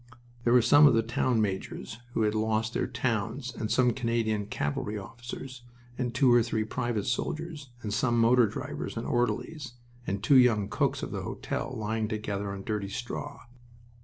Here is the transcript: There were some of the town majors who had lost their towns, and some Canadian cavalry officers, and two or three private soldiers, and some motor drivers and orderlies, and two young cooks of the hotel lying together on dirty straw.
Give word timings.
There 0.45 0.53
were 0.53 0.63
some 0.63 0.87
of 0.87 0.95
the 0.95 1.03
town 1.03 1.41
majors 1.41 1.99
who 2.13 2.23
had 2.23 2.33
lost 2.33 2.73
their 2.73 2.87
towns, 2.87 3.53
and 3.53 3.69
some 3.69 3.91
Canadian 3.93 4.47
cavalry 4.47 4.97
officers, 4.97 5.61
and 5.95 6.11
two 6.11 6.33
or 6.33 6.41
three 6.41 6.63
private 6.63 7.03
soldiers, 7.05 7.69
and 7.83 7.93
some 7.93 8.17
motor 8.19 8.47
drivers 8.47 8.97
and 8.97 9.05
orderlies, 9.05 9.73
and 10.07 10.23
two 10.23 10.37
young 10.39 10.69
cooks 10.69 11.03
of 11.03 11.11
the 11.11 11.21
hotel 11.21 11.71
lying 11.77 12.07
together 12.07 12.51
on 12.51 12.63
dirty 12.63 12.89
straw. 12.89 13.41